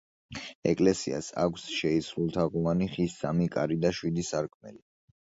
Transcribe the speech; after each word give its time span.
ეკლესიას 0.69 1.25
აქვს 1.41 1.65
შეისრულთაღოვანი 1.73 2.87
ხის 2.93 3.17
სამი 3.25 3.47
კარი 3.57 3.77
და 3.83 3.91
შვიდი 3.99 4.25
სარკმელი. 4.31 4.81